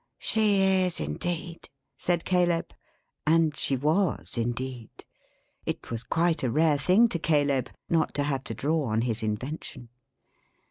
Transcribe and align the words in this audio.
"She 0.17 0.59
is 0.61 0.99
indeed," 0.99 1.69
said 1.95 2.25
Caleb. 2.25 2.73
And 3.27 3.55
she 3.55 3.77
was 3.77 4.35
indeed. 4.35 5.05
It 5.63 5.91
was 5.91 6.01
quite 6.01 6.41
a 6.41 6.49
rare 6.49 6.79
thing 6.79 7.07
to 7.09 7.19
Caleb, 7.19 7.69
not 7.87 8.15
to 8.15 8.23
have 8.23 8.43
to 8.45 8.55
draw 8.55 8.85
on 8.85 9.01
his 9.03 9.21
invention. 9.21 9.89